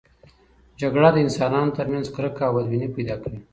جګړه 0.81 1.09
د 1.13 1.17
انسانانو 1.25 1.75
ترمنځ 1.77 2.05
کرکه 2.15 2.43
او 2.47 2.53
بدبیني 2.55 2.87
پیدا 2.95 3.15
کوي. 3.21 3.39